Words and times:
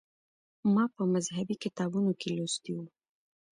ما 0.73 0.83
په 0.95 1.03
مذهبي 1.13 1.55
کتابونو 1.63 2.11
کې 2.19 2.29
لوستي 2.37 2.71
و. 2.75 2.79